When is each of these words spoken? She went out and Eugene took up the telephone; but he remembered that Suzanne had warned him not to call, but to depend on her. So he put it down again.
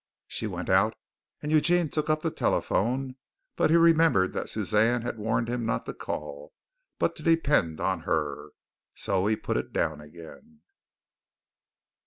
She 0.25 0.47
went 0.47 0.67
out 0.67 0.95
and 1.43 1.51
Eugene 1.51 1.87
took 1.87 2.09
up 2.09 2.23
the 2.23 2.31
telephone; 2.31 3.17
but 3.55 3.69
he 3.69 3.75
remembered 3.75 4.33
that 4.33 4.49
Suzanne 4.49 5.03
had 5.03 5.19
warned 5.19 5.47
him 5.47 5.63
not 5.63 5.85
to 5.85 5.93
call, 5.93 6.53
but 6.97 7.15
to 7.17 7.21
depend 7.21 7.79
on 7.79 7.99
her. 7.99 8.49
So 8.95 9.27
he 9.27 9.35
put 9.35 9.57
it 9.57 9.71
down 9.73 10.01
again. 10.01 10.61